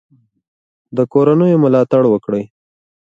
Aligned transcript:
د 0.97 0.99
کورنیو 1.13 1.61
ملاتړ 1.63 2.03
وکړئ. 2.09 2.43